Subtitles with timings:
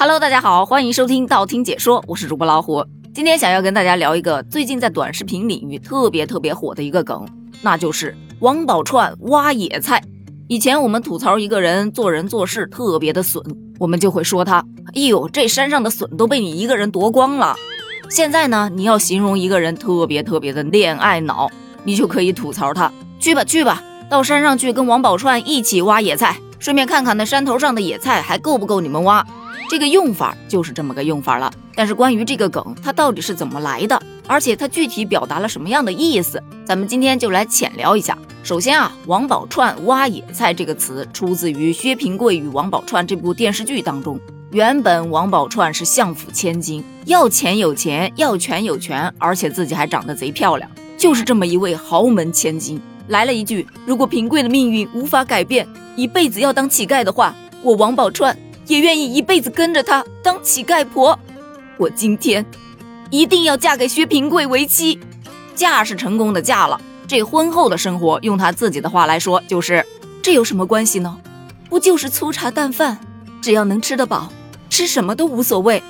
[0.00, 2.84] Hello，大家好，欢迎收听道听解说，我是主播老虎。
[3.12, 7.26] 今天想要跟大家聊一个最近在短视频领域特别特别火的一个梗，
[7.62, 10.00] 那就是王宝钏挖野菜。
[10.46, 13.42] 以前我们吐槽一个人做人做事特别的损，
[13.80, 14.64] 我们就会说他，
[14.94, 17.56] 哎呦，这山上的笋都被你一个人夺光了。
[18.08, 21.50] 现在呢，你要形容一个人特别特别的恋爱脑，
[21.82, 29.26] 你就可以吐槽他，去吧去吧，到山上去跟王宝钏一起挖野菜，顺便看看那山头上的野菜还够不够你们挖。
[29.68, 31.52] 这个用法就是这么个用法了。
[31.74, 38.18] 但是关于这个梗，它到底是怎么来的，而且它具体表达了什么样的意思，咱们今天就来浅聊一下。
[38.42, 44.18] 首先啊，王宝钏挖野菜这个词出自于薛平贵与王宝钏这部电视剧当中。
[44.50, 52.80] 原本王宝钏是相府千金，要钱有钱，要权有权，而且自己还长得贼漂亮，就是这么一位豪门千金。
[53.08, 58.34] 来了一句：如果平贵的命运无法改变，一辈子要当乞丐的话，我王宝钏
[58.68, 61.18] 也愿意一辈子跟着他当乞丐婆。
[61.76, 62.46] 我今天
[63.10, 65.00] 一定要嫁给薛平贵为妻。
[65.56, 69.84] 嫁是成功的嫁了，这婚后的生活，用他自己的话来说，就是
[70.22, 71.18] 这有什么关系呢？
[71.68, 72.98] 不就是粗茶淡饭，
[73.42, 74.32] 只要能吃得饱。
[74.70, 75.82] 吃什么都无所谓，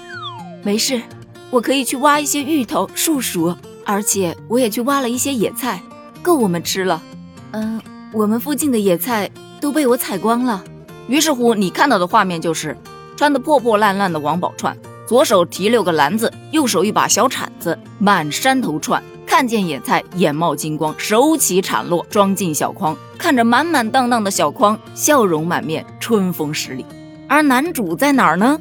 [0.63, 1.03] 没事，
[1.51, 5.83] 我可以去挖一些芋头、树薯，而且我也去挖了一些野菜，
[6.23, 7.03] 够我们吃了。
[7.51, 9.29] 嗯，我们附近的野菜
[9.61, 10.65] 都被我采光了。
[11.09, 12.77] 于是乎，你看到的画面就是
[13.17, 14.75] 穿的破破烂烂的王宝钏，
[15.07, 26.85] 左手提六个篮子，右手一把小铲子，满山头窜，看见野菜眼冒金光，手起铲落，装进小筐，看着满满当当的小筐，笑容满面，春风十里。
[27.27, 28.61] 而男主在哪儿呢？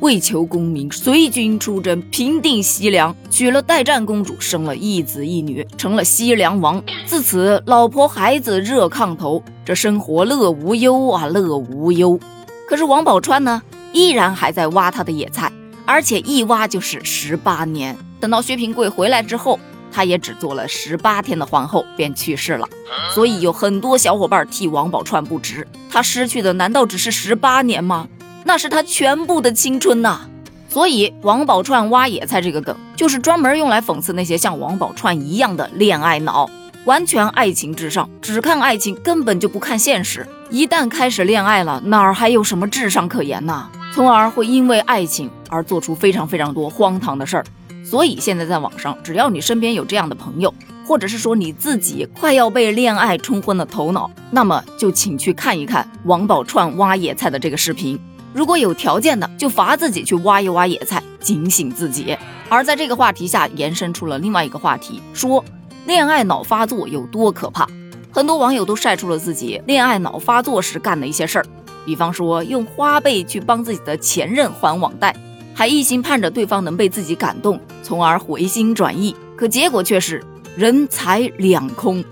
[0.00, 6.82] 为求功名，随军出征，平定西凉，娶了代战公主，生了一子一女，成了西凉王。
[7.06, 12.20] 自此，老婆孩子热炕头，这生活乐无忧啊，乐无忧。
[12.68, 15.50] 可是王宝钏呢，依然还在挖他的野菜，
[15.86, 17.96] 而且一挖就是十八年。
[18.20, 19.58] 等到薛平贵回来之后，
[19.90, 22.68] 他也只做了十八天的皇后，便去世了。
[23.14, 28.06] 所以有很多小伙伴替王宝钏不值，他失去的难道只是十八年吗？
[28.48, 30.20] 那是他全部的青春呐，
[30.68, 36.48] 所以王宝钏挖野菜这个梗，就是专门用来讽刺那些像王宝钏一样的恋爱脑，
[36.84, 40.24] 完全爱情至上，只看爱情，根本就不看现实。
[40.48, 43.68] 一旦开始恋爱了，哪儿还有什么智商可言呢？
[43.92, 47.44] 从而会因为爱情而做出非常非常多荒唐的事儿。
[47.84, 50.54] 所以现在在网上，只要你身边有这样的朋友，
[50.86, 57.98] 或者是说你自己快要被恋爱冲昏了头脑，那么就请去看一看王宝钏挖野菜的这个视频。
[58.36, 62.14] 如果有条件的，就罚自己去挖一挖野菜，警醒自己。
[62.50, 65.42] 而在这个话题下，延伸出了另外一个话题，说
[65.86, 67.66] 恋爱脑发作有多可怕。
[68.10, 71.46] 很多网友都晒出了自己恋爱脑发作时干的一些事儿，
[71.86, 75.16] 比方说用花呗去帮自己的前任还网贷，
[75.54, 80.22] 还一心盼着对方能被自己感动，从而回心转意，可结果却是
[80.54, 82.04] 人财两空。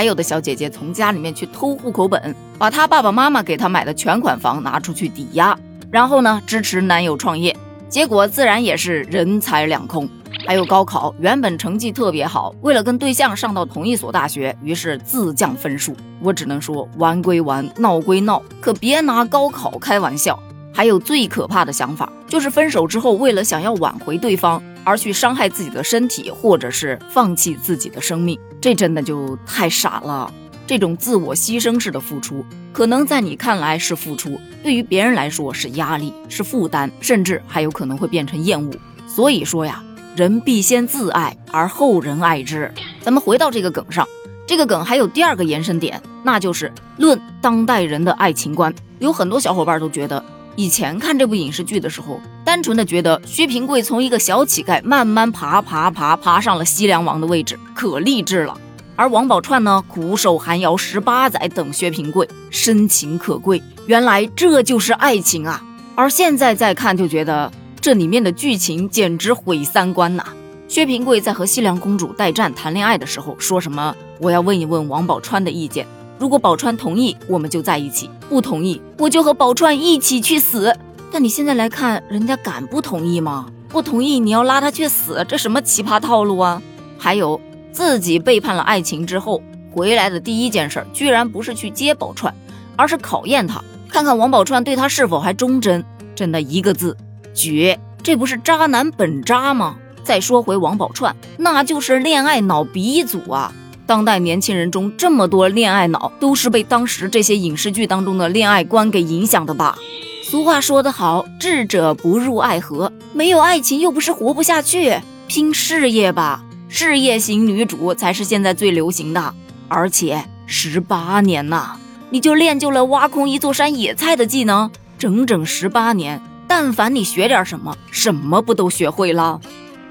[0.00, 5.54] 还有的小姐姐从家里面去偷户口本，把她爸爸妈妈给她买的全款房拿出去抵押，
[5.90, 7.54] 然后呢支持男友创业，
[7.86, 10.08] 结果自然也是人财两空。
[10.46, 15.94] 还有高考，原本成绩特别好，为了跟对象上到同一所大学，于是自降分数。
[16.22, 20.42] 我只能说玩归玩，闹归闹，可别拿高考开玩笑。
[20.72, 24.62] 还有最可怕的想法，就是分手之后，为了想要挽回对方。
[24.82, 30.32] 而去伤害自己的身体，或者是放弃自己的生命，这真的就太傻了。
[30.66, 38.72] 这种自我牺牲式的付出，可能在你看来是付出，对于别人来说是压力、是负担，甚至还有可能会变成厌恶。
[39.08, 39.82] 所以说呀，
[40.14, 42.72] 人必先自爱，而后人爱之。
[43.00, 44.06] 咱们回到这个梗上，
[44.46, 48.72] 这个梗还有第二个延伸点，那就是论当代人的爱情观。
[49.00, 50.22] 有很多小伙伴都觉得。
[50.56, 58.58] 以前看这部影视剧的时候，单纯的觉得薛平贵从一个小乞丐慢慢爬爬爬爬上了西凉王的位置，可励志了。
[58.96, 63.62] 而王宝钏呢，苦守寒窑十八载等薛平贵，深情可贵。
[63.86, 65.64] 原来这就是爱情啊！
[65.94, 67.50] 而现在再看，就觉得
[67.80, 70.24] 这里面的剧情简直毁三观呐。
[70.68, 73.94] 薛平贵在和西凉公主代战谈恋爱的时候，说什么？
[74.20, 75.86] 我要问一问王宝钏的意见。
[76.20, 80.76] 如果宝钏同意，我们就在一起；不同意，我就和宝钏一起去死。
[81.10, 83.46] 但你现在来看，人家敢不同意吗？
[83.70, 86.60] 不同意，你要拉他去死，这什么奇葩套路啊？
[86.98, 87.40] 还有，
[87.72, 92.30] 自己背叛了爱情之后回来的第一件事，居然不是去接宝钏，
[92.76, 95.82] 而是考验他，看看王宝钏对他是否还忠贞。
[96.14, 96.94] 真的一个字，
[97.32, 97.80] 绝！
[98.02, 99.76] 这不是渣男本渣吗？
[100.04, 103.50] 再说回王宝钏，那就是恋爱脑鼻祖啊！
[103.90, 109.76] 当代年轻人中这么多恋爱脑，都是被当时这些影视剧当中的恋爱观给影响的吧？
[110.22, 114.96] 俗话说得好，智者不入爱河，没有爱情又不是活不下去，
[115.26, 119.34] 拼事业吧，事业型女主才是现在最流行的。
[119.66, 121.72] 而且十八年呐，
[122.10, 124.70] 你就练就了挖空一座山野菜的技能，
[125.00, 129.40] 整整十八年，但凡你学点什么，什么不都学会了？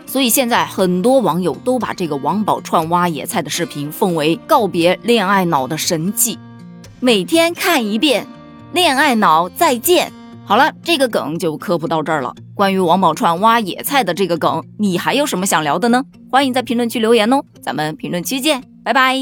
[0.09, 6.39] 所以现在很多网友都把这个王宝钏挖野菜的视频奉为告别恋爱脑的神器，
[6.99, 8.25] 每天看一遍，
[8.73, 10.11] 恋爱脑再见。
[10.45, 12.33] 好了，这个梗就科普到这儿了。
[12.55, 16.03] 关于王宝钏挖野菜的这个梗，你还有什么想聊的呢？
[16.31, 19.15] 欢迎在评论区留言哦，咱们评论区见，拜拜。